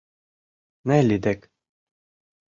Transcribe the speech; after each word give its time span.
Нелли 0.87 1.17
дек... 1.25 1.41